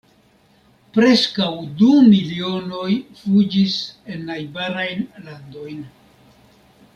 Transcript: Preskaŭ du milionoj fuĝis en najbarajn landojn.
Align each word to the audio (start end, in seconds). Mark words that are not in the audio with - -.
Preskaŭ 0.97 1.49
du 1.81 1.89
milionoj 2.07 2.87
fuĝis 3.19 3.77
en 4.15 4.25
najbarajn 4.31 5.07
landojn. 5.29 5.87